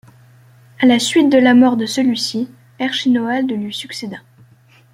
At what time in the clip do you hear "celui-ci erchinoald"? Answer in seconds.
1.85-3.51